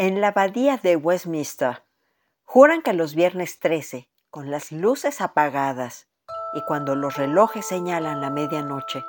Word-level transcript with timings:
En 0.00 0.22
la 0.22 0.28
abadía 0.28 0.78
de 0.78 0.96
Westminster 0.96 1.84
juran 2.46 2.80
que 2.80 2.94
los 2.94 3.14
viernes 3.14 3.58
13, 3.58 4.08
con 4.30 4.50
las 4.50 4.72
luces 4.72 5.20
apagadas 5.20 6.08
y 6.54 6.62
cuando 6.62 6.96
los 6.96 7.18
relojes 7.18 7.66
señalan 7.66 8.22
la 8.22 8.30
medianoche, 8.30 9.04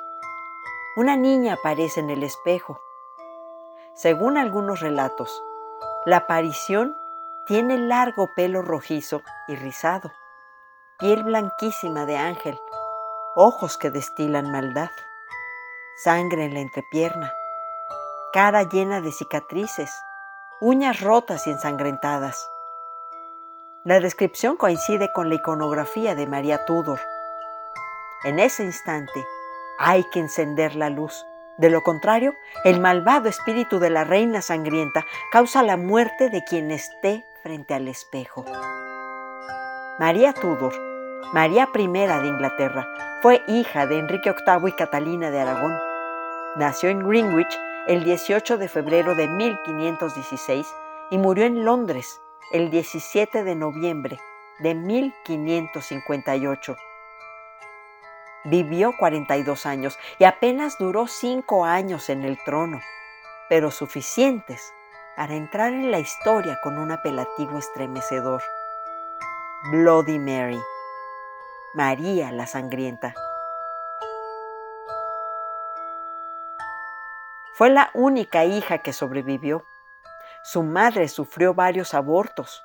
una 0.96 1.16
niña 1.16 1.54
aparece 1.54 2.00
en 2.00 2.10
el 2.10 2.22
espejo. 2.22 2.78
Según 3.94 4.36
algunos 4.36 4.80
relatos, 4.80 5.42
la 6.04 6.18
aparición 6.18 6.94
tiene 7.46 7.78
largo 7.78 8.28
pelo 8.36 8.60
rojizo 8.60 9.22
y 9.48 9.54
rizado, 9.54 10.12
piel 10.98 11.24
blanquísima 11.24 12.04
de 12.04 12.18
ángel, 12.18 12.60
ojos 13.34 13.78
que 13.78 13.88
destilan 13.88 14.52
maldad, 14.52 14.90
sangre 16.04 16.44
en 16.44 16.52
la 16.52 16.60
entrepierna, 16.60 17.32
cara 18.34 18.64
llena 18.64 19.00
de 19.00 19.10
cicatrices, 19.10 19.90
uñas 20.62 21.00
rotas 21.00 21.48
y 21.48 21.50
ensangrentadas. 21.50 22.48
La 23.82 23.98
descripción 23.98 24.56
coincide 24.56 25.10
con 25.12 25.28
la 25.28 25.34
iconografía 25.34 26.14
de 26.14 26.28
María 26.28 26.64
Tudor. 26.66 27.00
En 28.22 28.38
ese 28.38 28.62
instante 28.62 29.26
hay 29.80 30.04
que 30.12 30.20
encender 30.20 30.76
la 30.76 30.88
luz. 30.88 31.26
De 31.58 31.68
lo 31.68 31.82
contrario, 31.82 32.32
el 32.62 32.78
malvado 32.78 33.28
espíritu 33.28 33.80
de 33.80 33.90
la 33.90 34.04
reina 34.04 34.40
sangrienta 34.40 35.04
causa 35.32 35.64
la 35.64 35.76
muerte 35.76 36.30
de 36.30 36.44
quien 36.44 36.70
esté 36.70 37.24
frente 37.42 37.74
al 37.74 37.88
espejo. 37.88 38.44
María 39.98 40.32
Tudor, 40.32 40.74
María 41.32 41.68
I 41.74 41.88
de 41.88 42.28
Inglaterra, 42.28 42.86
fue 43.20 43.42
hija 43.48 43.86
de 43.86 43.98
Enrique 43.98 44.30
VIII 44.30 44.68
y 44.68 44.72
Catalina 44.76 45.32
de 45.32 45.40
Aragón. 45.40 45.76
Nació 46.54 46.88
en 46.88 47.00
Greenwich 47.00 47.58
el 47.88 48.04
18 48.04 48.58
de 48.58 48.68
febrero 48.68 49.16
de 49.16 49.26
1516 49.26 50.72
y 51.10 51.18
murió 51.18 51.44
en 51.44 51.64
Londres 51.64 52.20
el 52.52 52.70
17 52.70 53.42
de 53.42 53.56
noviembre 53.56 54.20
de 54.60 54.74
1558. 54.74 56.76
Vivió 58.44 58.94
42 58.96 59.66
años 59.66 59.98
y 60.18 60.24
apenas 60.24 60.78
duró 60.78 61.08
5 61.08 61.64
años 61.64 62.08
en 62.08 62.22
el 62.22 62.38
trono, 62.44 62.80
pero 63.48 63.72
suficientes 63.72 64.72
para 65.16 65.34
entrar 65.34 65.72
en 65.72 65.90
la 65.90 65.98
historia 65.98 66.60
con 66.62 66.78
un 66.78 66.92
apelativo 66.92 67.58
estremecedor. 67.58 68.42
Bloody 69.70 70.18
Mary, 70.18 70.58
María 71.74 72.32
la 72.32 72.46
Sangrienta. 72.46 73.14
Fue 77.62 77.70
la 77.70 77.92
única 77.94 78.44
hija 78.44 78.78
que 78.78 78.92
sobrevivió. 78.92 79.64
Su 80.42 80.64
madre 80.64 81.06
sufrió 81.06 81.54
varios 81.54 81.94
abortos. 81.94 82.60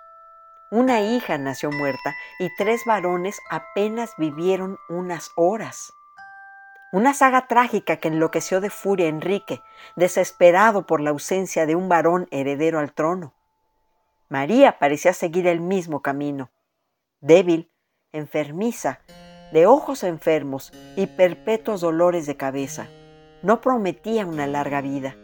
Una 0.72 1.02
hija 1.02 1.38
nació 1.38 1.70
muerta 1.70 2.16
y 2.40 2.50
tres 2.58 2.82
varones 2.84 3.40
apenas 3.52 4.14
vivieron 4.18 4.80
unas 4.90 5.30
horas. 5.36 5.94
Una 6.92 7.14
saga 7.14 7.46
trágica 7.46 7.98
que 7.98 8.08
enloqueció 8.08 8.60
de 8.60 8.72
furia 8.72 9.06
a 9.06 9.10
Enrique, 9.10 9.62
desesperado 9.96 10.88
por 10.88 11.00
la 11.00 11.12
ausencia 11.12 11.68
de 11.68 11.76
un 11.76 11.90
varón 11.90 12.28
heredero 12.32 12.80
al 12.80 12.92
trono. 12.92 13.36
María 14.30 14.80
parecía 14.80 15.14
seguir 15.14 15.46
el 15.46 15.60
mismo 15.60 16.02
camino, 16.02 16.50
débil, 17.22 17.72
enfermiza, 18.14 19.02
de 19.52 19.68
ojos 19.68 20.04
enfermos 20.04 20.74
y 20.96 21.06
perpetuos 21.06 21.82
dolores 21.82 22.26
de 22.26 22.36
cabeza 22.36 22.88
no 23.42 23.62
prometía 23.62 24.26
una 24.26 24.48
larga 24.48 24.82
vida. 24.82 25.16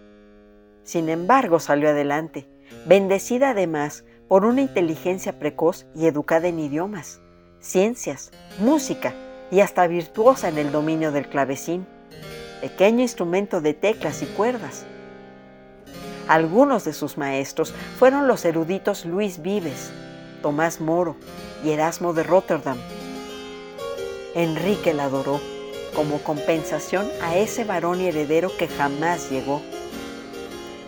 Sin 0.84 1.10
embargo, 1.10 1.60
salió 1.60 1.90
adelante, 1.90 2.48
bendecida 2.86 3.52
además 3.52 4.04
por 4.28 4.46
una 4.46 4.62
inteligencia 4.62 5.40
precoz 5.40 5.86
y 5.96 6.08
educada 6.08 6.48
en 6.48 6.60
idiomas, 6.60 7.22
ciencias, 7.60 8.32
música 8.60 9.14
y 9.52 9.62
hasta 9.62 9.88
virtuosa 9.88 10.50
en 10.50 10.58
el 10.58 10.72
dominio 10.72 11.12
del 11.12 11.30
clavecín, 11.30 11.86
pequeño 12.62 13.02
instrumento 13.02 13.62
de 13.62 13.74
teclas 13.74 14.22
y 14.22 14.26
cuerdas. 14.26 14.86
Algunos 16.28 16.86
de 16.86 16.94
sus 16.94 17.18
maestros 17.18 17.74
fueron 18.00 18.28
los 18.28 18.46
eruditos 18.46 19.06
Luis 19.06 19.42
Vives, 19.42 19.92
Tomás 20.42 20.80
Moro 20.80 21.16
y 21.64 21.72
Erasmo 21.72 22.14
de 22.14 22.24
Rotterdam. 22.24 22.78
Enrique 24.34 24.94
la 24.94 25.06
adoró 25.06 25.40
como 25.96 26.20
compensación 26.20 27.10
a 27.22 27.38
ese 27.38 27.64
varón 27.64 28.02
y 28.02 28.08
heredero 28.08 28.56
que 28.58 28.68
jamás 28.68 29.30
llegó. 29.30 29.62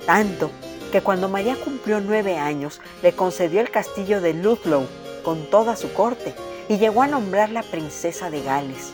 Tanto 0.05 0.51
que 0.91 1.01
cuando 1.01 1.29
María 1.29 1.55
cumplió 1.55 1.99
nueve 1.99 2.37
años 2.37 2.79
le 3.01 3.13
concedió 3.13 3.61
el 3.61 3.71
castillo 3.71 4.21
de 4.21 4.33
Ludlow 4.33 4.87
con 5.23 5.49
toda 5.49 5.75
su 5.75 5.91
corte 5.93 6.33
y 6.69 6.77
llegó 6.77 7.01
a 7.01 7.07
nombrarla 7.07 7.63
princesa 7.63 8.29
de 8.29 8.41
Gales. 8.41 8.91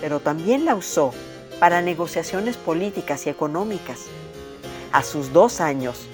Pero 0.00 0.20
también 0.20 0.64
la 0.64 0.74
usó 0.74 1.12
para 1.58 1.82
negociaciones 1.82 2.56
políticas 2.56 3.26
y 3.26 3.30
económicas. 3.30 4.06
A 4.92 5.02
sus 5.02 5.32
dos 5.32 5.60
años, 5.60 6.06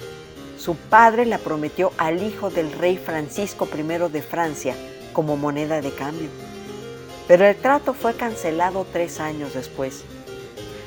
su 0.57 0.75
padre 0.75 1.25
la 1.25 1.37
prometió 1.37 1.91
al 1.97 2.21
hijo 2.21 2.49
del 2.49 2.71
rey 2.73 2.97
Francisco 2.97 3.67
I 3.73 4.11
de 4.11 4.21
Francia 4.21 4.75
como 5.13 5.37
moneda 5.37 5.81
de 5.81 5.91
cambio 5.91 6.29
pero 7.27 7.45
el 7.45 7.55
trato 7.55 7.93
fue 7.93 8.13
cancelado 8.13 8.85
tres 8.91 9.19
años 9.19 9.53
después. 9.53 10.03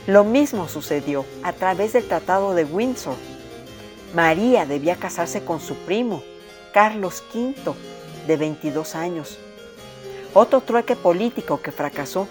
Lo 0.06 0.24
mismo 0.24 0.68
sucedió 0.68 1.26
a 1.42 1.52
través 1.52 1.92
del 1.92 2.08
Tratado 2.08 2.54
de 2.54 2.64
Windsor. 2.64 3.16
María 4.14 4.64
debía 4.64 4.96
casarse 4.96 5.44
con 5.44 5.60
su 5.60 5.74
primo, 5.74 6.22
Carlos 6.72 7.22
V, 7.34 7.74
de 8.26 8.36
22 8.36 8.94
años. 8.94 9.38
Otro 10.32 10.62
trueque 10.62 10.96
político 10.96 11.60
que 11.60 11.72
fracasó, 11.72 12.26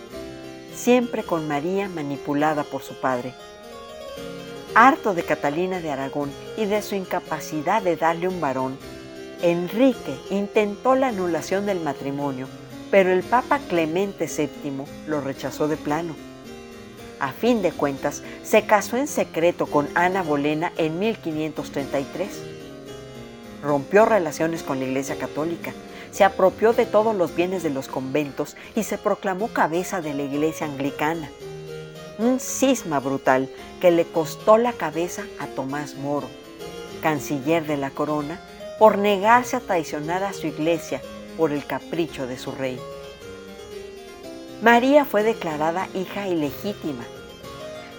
siempre 0.76 1.24
con 1.24 1.48
María 1.48 1.88
manipulada 1.88 2.64
por 2.64 2.82
su 2.82 2.96
padre. 2.96 3.34
Harto 4.74 5.14
de 5.14 5.24
Catalina 5.24 5.80
de 5.80 5.92
Aragón 5.92 6.32
y 6.58 6.66
de 6.66 6.82
su 6.82 6.96
incapacidad 6.96 7.82
de 7.82 7.96
darle 7.96 8.28
un 8.28 8.42
varón, 8.42 8.78
Enrique 9.42 10.18
intentó 10.30 10.96
la 10.96 11.10
anulación 11.10 11.66
del 11.66 11.80
matrimonio 11.80 12.48
pero 12.92 13.12
el 13.12 13.24
Papa 13.24 13.60
Clemente 13.68 14.26
VII 14.28 14.84
lo 15.08 15.22
rechazó 15.22 15.68
de 15.68 15.78
plano. 15.78 16.16
A 17.20 17.32
fin 17.34 17.62
de 17.62 17.72
cuentas, 17.72 18.24
se 18.44 18.66
casó 18.66 18.98
en 18.98 19.08
secreto 19.08 19.68
con 19.68 19.90
Ana 19.94 20.24
Bolena 20.24 20.72
en 20.78 21.00
1533. 21.00 22.30
Rompió 23.62 24.06
relaciones 24.06 24.64
con 24.64 24.80
la 24.80 24.86
Iglesia 24.86 25.18
Católica, 25.18 25.74
se 26.12 26.24
apropió 26.24 26.74
de 26.74 26.86
todos 26.86 27.16
los 27.16 27.36
bienes 27.36 27.62
de 27.62 27.70
los 27.70 27.88
conventos 27.88 28.56
y 28.76 28.84
se 28.84 28.98
proclamó 28.98 29.50
cabeza 29.50 30.02
de 30.02 30.14
la 30.14 30.24
Iglesia 30.24 30.66
Anglicana. 30.66 31.30
Un 32.18 32.40
cisma 32.40 33.00
brutal 33.00 33.50
que 33.80 33.92
le 33.92 34.06
costó 34.06 34.58
la 34.58 34.74
cabeza 34.74 35.24
a 35.40 35.48
Tomás 35.48 35.96
Moro, 35.96 36.28
canciller 37.02 37.66
de 37.68 37.78
la 37.78 37.92
corona, 37.92 38.40
por 38.80 38.98
negarse 38.98 39.58
a 39.58 39.60
traicionar 39.60 40.24
a 40.24 40.34
su 40.34 40.48
iglesia 40.48 41.02
por 41.40 41.54
el 41.54 41.66
capricho 41.66 42.28
de 42.28 42.38
su 42.38 42.52
rey. 42.52 42.78
María 44.62 45.06
fue 45.06 45.24
declarada 45.24 45.88
hija 45.96 46.28
ilegítima. 46.28 47.06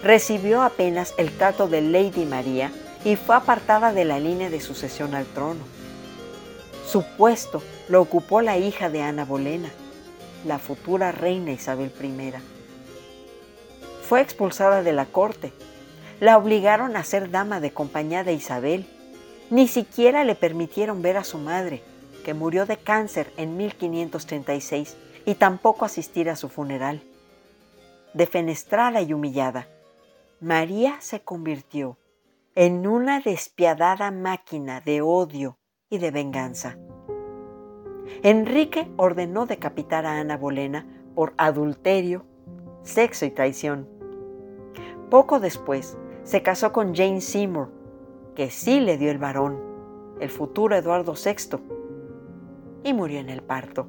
Recibió 0.03 0.61
apenas 0.61 1.15
el 1.17 1.35
trato 1.35 1.67
de 1.67 1.81
Lady 1.81 2.25
María 2.25 2.71
y 3.03 3.15
fue 3.15 3.35
apartada 3.35 3.93
de 3.93 4.05
la 4.05 4.19
línea 4.19 4.51
de 4.51 4.61
sucesión 4.61 5.15
al 5.15 5.25
trono. 5.25 5.61
Su 6.85 7.03
puesto 7.17 7.63
lo 7.89 7.99
ocupó 7.99 8.41
la 8.41 8.59
hija 8.59 8.91
de 8.91 9.01
Ana 9.01 9.25
Bolena, 9.25 9.69
la 10.45 10.59
futura 10.59 11.11
reina 11.11 11.51
Isabel 11.51 11.91
I. 11.99 12.33
Fue 14.07 14.21
expulsada 14.21 14.83
de 14.83 14.93
la 14.93 15.07
corte. 15.07 15.51
La 16.19 16.37
obligaron 16.37 16.95
a 16.95 17.03
ser 17.03 17.31
dama 17.31 17.59
de 17.59 17.71
compañía 17.71 18.23
de 18.23 18.33
Isabel. 18.33 18.85
Ni 19.49 19.67
siquiera 19.67 20.25
le 20.25 20.35
permitieron 20.35 21.01
ver 21.01 21.17
a 21.17 21.23
su 21.23 21.39
madre, 21.39 21.81
que 22.21 22.33
murió 22.33 22.65
de 22.65 22.77
cáncer 22.77 23.31
en 23.37 23.57
1536, 23.57 24.97
y 25.25 25.35
tampoco 25.35 25.85
asistir 25.85 26.29
a 26.29 26.35
su 26.35 26.49
funeral. 26.49 27.03
Defenestrada 28.13 29.01
y 29.01 29.13
humillada, 29.13 29.67
María 30.39 30.99
se 31.01 31.21
convirtió 31.21 31.97
en 32.55 32.87
una 32.87 33.21
despiadada 33.21 34.11
máquina 34.11 34.81
de 34.81 35.01
odio 35.01 35.57
y 35.89 35.99
de 35.99 36.11
venganza. 36.11 36.77
Enrique 38.23 38.91
ordenó 38.97 39.45
decapitar 39.45 40.05
a 40.05 40.19
Ana 40.19 40.37
Bolena 40.37 40.85
por 41.15 41.33
adulterio, 41.37 42.25
sexo 42.83 43.25
y 43.25 43.29
traición. 43.29 43.87
Poco 45.09 45.39
después 45.39 45.97
se 46.23 46.41
casó 46.41 46.71
con 46.73 46.93
Jane 46.95 47.21
Seymour, 47.21 47.69
que 48.35 48.49
sí 48.49 48.79
le 48.79 48.97
dio 48.97 49.11
el 49.11 49.17
varón, 49.17 49.59
el 50.19 50.29
futuro 50.29 50.75
Eduardo 50.75 51.13
VI, 51.13 51.57
y 52.83 52.93
murió 52.93 53.19
en 53.19 53.29
el 53.29 53.41
parto. 53.41 53.87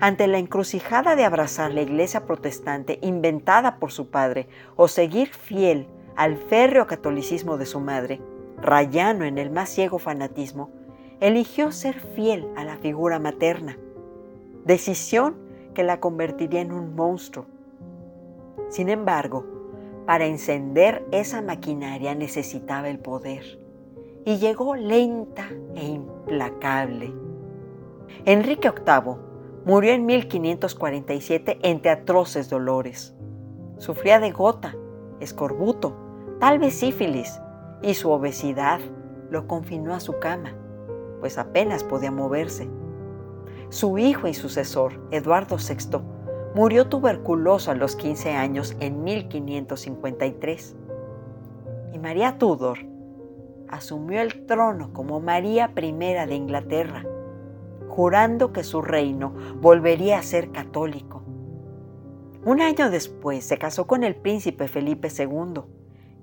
Ante 0.00 0.26
la 0.28 0.38
encrucijada 0.38 1.16
de 1.16 1.24
abrazar 1.24 1.72
la 1.72 1.82
iglesia 1.82 2.24
protestante 2.24 2.98
inventada 3.02 3.78
por 3.78 3.90
su 3.90 4.10
padre 4.10 4.48
o 4.76 4.86
seguir 4.86 5.28
fiel 5.28 5.88
al 6.14 6.36
férreo 6.36 6.86
catolicismo 6.86 7.56
de 7.58 7.66
su 7.66 7.80
madre, 7.80 8.20
rayano 8.60 9.24
en 9.24 9.38
el 9.38 9.50
más 9.50 9.70
ciego 9.70 9.98
fanatismo, 9.98 10.70
eligió 11.20 11.72
ser 11.72 11.98
fiel 11.98 12.46
a 12.56 12.64
la 12.64 12.76
figura 12.76 13.18
materna, 13.18 13.76
decisión 14.64 15.36
que 15.74 15.82
la 15.82 16.00
convertiría 16.00 16.60
en 16.60 16.72
un 16.72 16.94
monstruo. 16.94 17.46
Sin 18.68 18.88
embargo, 18.88 19.44
para 20.06 20.26
encender 20.26 21.04
esa 21.10 21.42
maquinaria 21.42 22.14
necesitaba 22.14 22.88
el 22.88 22.98
poder 22.98 23.58
y 24.24 24.38
llegó 24.38 24.74
lenta 24.74 25.48
e 25.74 25.86
implacable. 25.86 27.27
Enrique 28.24 28.70
VIII 28.70 29.16
murió 29.64 29.92
en 29.92 30.06
1547 30.06 31.58
entre 31.62 31.90
atroces 31.90 32.48
dolores. 32.48 33.14
Sufría 33.78 34.18
de 34.18 34.32
gota, 34.32 34.74
escorbuto, 35.20 35.94
tal 36.40 36.58
vez 36.58 36.74
sífilis, 36.74 37.40
y 37.82 37.94
su 37.94 38.10
obesidad 38.10 38.80
lo 39.30 39.46
confinó 39.46 39.94
a 39.94 40.00
su 40.00 40.18
cama, 40.18 40.54
pues 41.20 41.38
apenas 41.38 41.84
podía 41.84 42.10
moverse. 42.10 42.68
Su 43.70 43.98
hijo 43.98 44.26
y 44.28 44.34
sucesor, 44.34 45.00
Eduardo 45.10 45.56
VI, 45.56 45.98
murió 46.54 46.88
tuberculoso 46.88 47.70
a 47.70 47.74
los 47.74 47.94
15 47.96 48.32
años 48.32 48.76
en 48.80 49.04
1553. 49.04 50.76
Y 51.92 51.98
María 51.98 52.38
Tudor 52.38 52.78
asumió 53.68 54.20
el 54.22 54.46
trono 54.46 54.92
como 54.92 55.20
María 55.20 55.70
I 55.76 55.92
de 55.92 56.34
Inglaterra, 56.34 57.04
jurando 57.98 58.52
que 58.52 58.62
su 58.62 58.80
reino 58.80 59.34
volvería 59.60 60.20
a 60.20 60.22
ser 60.22 60.52
católico. 60.52 61.24
Un 62.44 62.60
año 62.60 62.90
después 62.90 63.44
se 63.44 63.58
casó 63.58 63.88
con 63.88 64.04
el 64.04 64.14
príncipe 64.14 64.68
Felipe 64.68 65.08
II, 65.08 65.62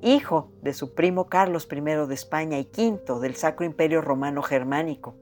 hijo 0.01 0.53
de 0.61 0.73
su 0.73 0.95
primo 0.95 1.27
Carlos 1.27 1.67
I 1.69 1.81
de 1.81 2.13
España 2.13 2.59
y 2.59 2.63
quinto 2.63 3.19
del 3.19 3.35
Sacro 3.35 3.65
Imperio 3.65 3.99
Romano 3.99 4.41
Germánico. 4.41 5.15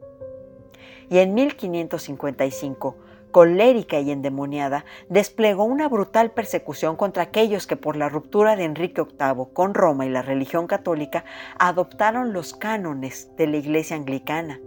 Y 1.09 1.17
en 1.17 1.33
1555, 1.33 2.97
colérica 3.31 3.99
y 3.99 4.11
endemoniada, 4.11 4.85
desplegó 5.09 5.63
una 5.63 5.89
brutal 5.89 6.33
persecución 6.33 6.97
contra 6.97 7.23
aquellos 7.23 7.65
que 7.65 7.77
por 7.77 7.95
la 7.95 8.09
ruptura 8.09 8.55
de 8.55 8.65
Enrique 8.65 9.01
VIII 9.01 9.47
con 9.53 9.73
Roma 9.73 10.05
y 10.05 10.09
la 10.09 10.21
religión 10.21 10.67
católica 10.67 11.25
adoptaron 11.57 12.31
los 12.31 12.53
cánones 12.53 13.35
de 13.37 13.47
la 13.47 13.57
Iglesia 13.57 13.95
anglicana. 13.95 14.59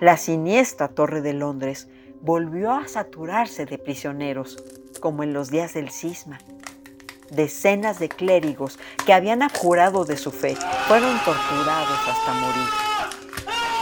La 0.00 0.16
siniestra 0.16 0.88
Torre 0.88 1.20
de 1.20 1.32
Londres 1.32 1.88
volvió 2.20 2.72
a 2.72 2.88
saturarse 2.88 3.66
de 3.66 3.78
prisioneros, 3.78 4.56
como 5.00 5.22
en 5.22 5.32
los 5.32 5.50
días 5.50 5.74
del 5.74 5.90
cisma 5.90 6.38
decenas 7.30 7.98
de 7.98 8.08
clérigos 8.08 8.78
que 9.04 9.12
habían 9.12 9.42
abjurado 9.42 10.04
de 10.04 10.16
su 10.16 10.30
fe 10.30 10.56
fueron 10.86 11.18
torturados 11.24 11.98
hasta 12.08 12.32
morir. 12.34 12.68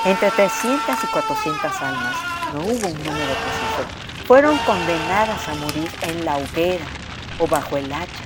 Entre 0.04 0.31
300 0.31 1.04
y 1.04 1.06
400 1.08 1.82
almas, 1.82 2.16
no 2.54 2.60
hubo 2.60 2.88
un 2.88 3.04
número 3.04 3.34
preciso, 3.34 4.26
fueron 4.26 4.56
condenadas 4.58 5.49
a 5.49 5.54
morir 5.54 5.90
en 6.02 6.25
la 6.25 6.37
hoguera 6.37 6.84
o 7.38 7.46
bajo 7.46 7.76
el 7.76 7.92
hacha. 7.92 8.25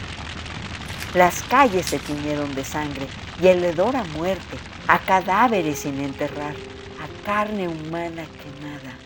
Las 1.14 1.42
calles 1.42 1.86
se 1.86 1.98
tiñeron 1.98 2.54
de 2.54 2.64
sangre 2.64 3.06
y 3.42 3.48
el 3.48 3.64
hedor 3.64 3.96
a 3.96 4.04
muerte, 4.04 4.56
a 4.86 4.98
cadáveres 4.98 5.80
sin 5.80 6.00
enterrar, 6.00 6.54
a 7.00 7.24
carne 7.24 7.66
humana 7.66 8.24
quemada, 8.24 8.96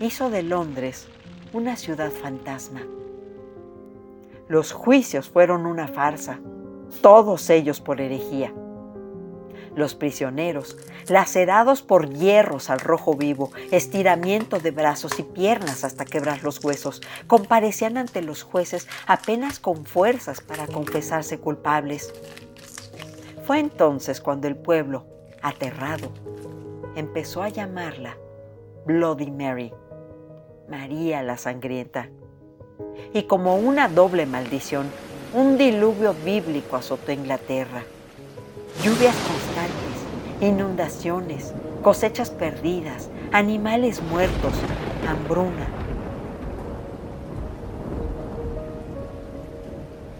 hizo 0.00 0.28
de 0.30 0.42
Londres 0.42 1.08
una 1.52 1.76
ciudad 1.76 2.10
fantasma. 2.10 2.82
Los 4.48 4.72
juicios 4.72 5.30
fueron 5.30 5.64
una 5.64 5.88
farsa, 5.88 6.40
todos 7.00 7.48
ellos 7.48 7.80
por 7.80 8.00
herejía. 8.00 8.52
Los 9.74 9.94
prisioneros, 9.94 10.76
lacerados 11.08 11.80
por 11.80 12.10
hierros 12.10 12.68
al 12.68 12.80
rojo 12.80 13.14
vivo, 13.14 13.50
estiramiento 13.70 14.58
de 14.58 14.70
brazos 14.70 15.18
y 15.18 15.22
piernas 15.22 15.84
hasta 15.84 16.04
quebrar 16.04 16.42
los 16.42 16.62
huesos, 16.62 17.00
comparecían 17.26 17.96
ante 17.96 18.20
los 18.20 18.42
jueces 18.42 18.86
apenas 19.06 19.58
con 19.58 19.86
fuerzas 19.86 20.42
para 20.42 20.66
confesarse 20.66 21.38
culpables. 21.38 22.12
Fue 23.46 23.58
entonces 23.58 24.20
cuando 24.20 24.46
el 24.48 24.56
pueblo, 24.56 25.06
aterrado, 25.40 26.12
empezó 26.96 27.42
a 27.42 27.48
llamarla 27.48 28.16
Bloody 28.86 29.30
Mary, 29.30 29.72
María 30.68 31.22
la 31.22 31.36
Sangrienta 31.36 32.08
y 33.12 33.24
como 33.24 33.56
una 33.56 33.88
doble 33.88 34.26
maldición, 34.26 34.86
un 35.34 35.56
diluvio 35.56 36.14
bíblico 36.24 36.76
azotó 36.76 37.12
Inglaterra. 37.12 37.82
Lluvias 38.82 39.14
constantes, 39.16 40.40
inundaciones, 40.40 41.52
cosechas 41.82 42.30
perdidas, 42.30 43.08
animales 43.32 44.02
muertos, 44.02 44.52
hambruna. 45.08 45.68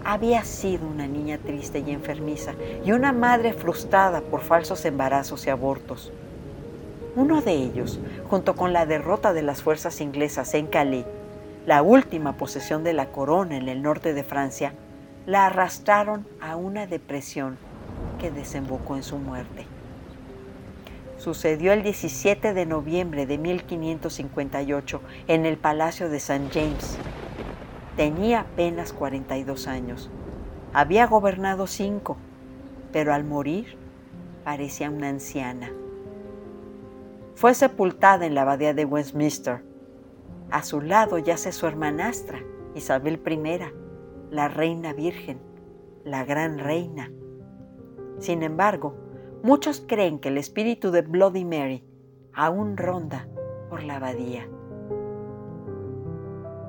Había 0.04 0.44
sido 0.44 0.86
una 0.86 1.06
niña 1.06 1.38
triste 1.38 1.78
y 1.86 1.90
enfermiza 1.90 2.52
y 2.84 2.92
una 2.92 3.12
madre 3.12 3.52
frustrada 3.52 4.20
por 4.20 4.40
falsos 4.40 4.84
embarazos 4.84 5.46
y 5.46 5.50
abortos. 5.50 6.12
Uno 7.14 7.42
de 7.42 7.52
ellos, 7.52 8.00
junto 8.30 8.56
con 8.56 8.72
la 8.72 8.86
derrota 8.86 9.34
de 9.34 9.42
las 9.42 9.62
fuerzas 9.62 10.00
inglesas 10.00 10.54
en 10.54 10.66
Calais, 10.66 11.04
la 11.66 11.82
última 11.82 12.38
posesión 12.38 12.84
de 12.84 12.94
la 12.94 13.10
corona 13.10 13.58
en 13.58 13.68
el 13.68 13.82
norte 13.82 14.14
de 14.14 14.24
Francia, 14.24 14.72
la 15.26 15.44
arrastraron 15.44 16.26
a 16.40 16.56
una 16.56 16.86
depresión 16.86 17.58
que 18.18 18.30
desembocó 18.30 18.96
en 18.96 19.02
su 19.02 19.18
muerte. 19.18 19.66
Sucedió 21.18 21.74
el 21.74 21.82
17 21.82 22.54
de 22.54 22.64
noviembre 22.64 23.26
de 23.26 23.36
1558 23.36 25.02
en 25.28 25.44
el 25.44 25.58
Palacio 25.58 26.08
de 26.08 26.16
St. 26.16 26.48
James. 26.50 26.96
Tenía 27.94 28.40
apenas 28.40 28.94
42 28.94 29.68
años. 29.68 30.08
Había 30.72 31.06
gobernado 31.06 31.66
cinco, 31.66 32.16
pero 32.90 33.12
al 33.12 33.24
morir 33.24 33.76
parecía 34.44 34.88
una 34.88 35.10
anciana. 35.10 35.70
Fue 37.34 37.54
sepultada 37.54 38.26
en 38.26 38.34
la 38.34 38.42
abadía 38.42 38.74
de 38.74 38.84
Westminster 38.84 39.62
a 40.52 40.62
su 40.62 40.82
lado 40.82 41.16
yace 41.16 41.50
su 41.50 41.66
hermanastra, 41.66 42.40
Isabel 42.74 43.22
I, 43.26 43.60
la 44.30 44.48
reina 44.48 44.92
virgen, 44.92 45.40
la 46.04 46.26
gran 46.26 46.58
reina. 46.58 47.10
Sin 48.18 48.42
embargo, 48.42 48.94
muchos 49.42 49.82
creen 49.88 50.18
que 50.18 50.28
el 50.28 50.36
espíritu 50.36 50.90
de 50.90 51.00
Bloody 51.00 51.46
Mary 51.46 51.84
aún 52.34 52.76
ronda 52.76 53.26
por 53.70 53.82
la 53.82 53.96
abadía. 53.96 54.46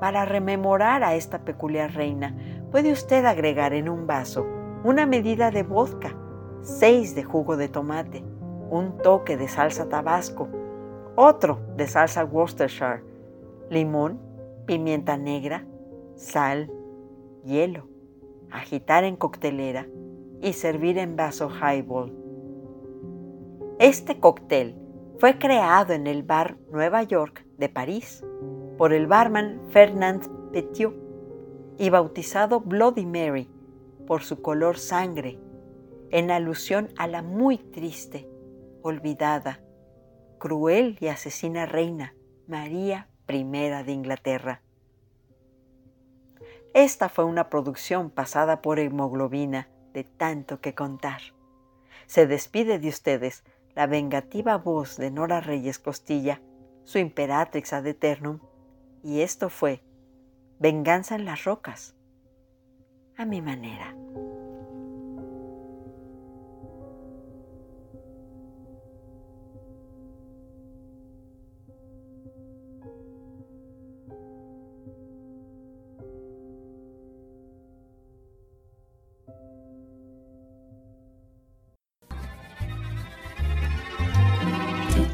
Para 0.00 0.24
rememorar 0.24 1.04
a 1.04 1.14
esta 1.14 1.44
peculiar 1.44 1.92
reina, 1.92 2.34
puede 2.70 2.90
usted 2.90 3.26
agregar 3.26 3.74
en 3.74 3.90
un 3.90 4.06
vaso 4.06 4.46
una 4.82 5.04
medida 5.04 5.50
de 5.50 5.62
vodka, 5.62 6.16
seis 6.62 7.14
de 7.14 7.22
jugo 7.22 7.58
de 7.58 7.68
tomate, 7.68 8.24
un 8.70 8.98
toque 8.98 9.36
de 9.36 9.48
salsa 9.48 9.88
tabasco, 9.88 10.48
otro 11.16 11.60
de 11.76 11.86
salsa 11.86 12.24
Worcestershire, 12.24 13.02
limón, 13.70 14.20
pimienta 14.66 15.16
negra, 15.16 15.64
sal, 16.16 16.70
hielo, 17.44 17.88
agitar 18.50 19.04
en 19.04 19.16
coctelera 19.16 19.86
y 20.40 20.52
servir 20.52 20.98
en 20.98 21.16
vaso 21.16 21.48
highball. 21.50 22.12
Este 23.78 24.20
cóctel 24.20 24.76
fue 25.18 25.38
creado 25.38 25.92
en 25.92 26.06
el 26.06 26.22
bar 26.22 26.56
Nueva 26.70 27.02
York 27.02 27.44
de 27.58 27.68
París 27.68 28.24
por 28.76 28.92
el 28.92 29.06
barman 29.06 29.60
Fernand 29.70 30.50
Petiot 30.52 30.94
y 31.78 31.90
bautizado 31.90 32.60
Bloody 32.60 33.06
Mary 33.06 33.48
por 34.06 34.22
su 34.22 34.42
color 34.42 34.78
sangre, 34.78 35.38
en 36.10 36.30
alusión 36.30 36.88
a 36.96 37.06
la 37.06 37.22
muy 37.22 37.58
triste, 37.58 38.28
olvidada, 38.84 39.60
cruel 40.38 40.98
y 41.00 41.08
asesina 41.08 41.64
reina 41.64 42.14
María 42.46 43.08
Primera 43.24 43.82
de 43.82 43.92
Inglaterra. 43.92 44.60
Esta 46.74 47.08
fue 47.08 47.24
una 47.24 47.48
producción 47.48 48.10
pasada 48.10 48.60
por 48.60 48.78
hemoglobina 48.78 49.70
de 49.94 50.04
tanto 50.04 50.60
que 50.60 50.74
contar. 50.74 51.22
Se 52.06 52.26
despide 52.26 52.78
de 52.78 52.88
ustedes 52.88 53.42
la 53.74 53.86
vengativa 53.86 54.58
voz 54.58 54.98
de 54.98 55.10
Nora 55.10 55.40
Reyes 55.40 55.78
Costilla, 55.78 56.42
su 56.82 56.98
imperatrix 56.98 57.72
ad 57.72 57.86
eternum, 57.86 58.40
y 59.02 59.22
esto 59.22 59.48
fue 59.48 59.82
Venganza 60.58 61.14
en 61.14 61.24
las 61.24 61.44
Rocas, 61.44 61.96
a 63.16 63.24
mi 63.24 63.40
manera. 63.40 63.96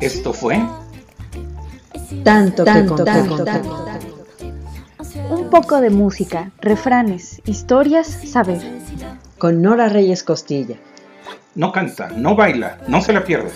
Esto 0.00 0.32
fue 0.32 0.60
tanto, 2.24 2.64
tanto, 2.64 3.04
tanto, 3.04 3.44
Un 5.30 5.50
poco 5.50 5.80
de 5.80 5.90
música, 5.90 6.50
refranes, 6.60 7.40
historias, 7.44 8.06
saber. 8.06 8.60
Con 9.38 9.62
Nora 9.62 9.88
Reyes 9.88 10.22
Costilla. 10.22 10.76
No 11.54 11.72
canta, 11.72 12.08
no 12.16 12.34
baila, 12.34 12.78
no 12.88 13.00
se 13.00 13.12
la 13.12 13.24
pierda. 13.24 13.50